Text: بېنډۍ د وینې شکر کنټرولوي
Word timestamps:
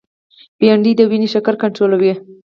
بېنډۍ 0.59 0.91
د 0.97 1.01
وینې 1.09 1.27
شکر 1.33 1.55
کنټرولوي 1.61 2.13